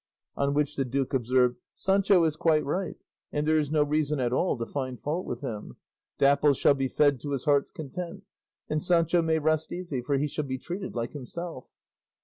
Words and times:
On 0.35 0.55
which 0.55 0.77
the 0.77 0.83
duke 0.83 1.13
observed, 1.13 1.59
"Sancho 1.75 2.23
is 2.23 2.35
quite 2.35 2.65
right, 2.65 2.97
and 3.31 3.45
there 3.47 3.59
is 3.59 3.69
no 3.69 3.83
reason 3.83 4.19
at 4.19 4.33
all 4.33 4.57
to 4.57 4.65
find 4.65 4.99
fault 4.99 5.27
with 5.27 5.41
him; 5.41 5.77
Dapple 6.17 6.53
shall 6.53 6.73
be 6.73 6.87
fed 6.87 7.19
to 7.19 7.33
his 7.33 7.43
heart's 7.45 7.69
content, 7.69 8.23
and 8.67 8.81
Sancho 8.81 9.21
may 9.21 9.37
rest 9.37 9.71
easy, 9.71 10.01
for 10.01 10.17
he 10.17 10.25
shall 10.27 10.45
be 10.45 10.57
treated 10.57 10.95
like 10.95 11.11
himself." 11.11 11.67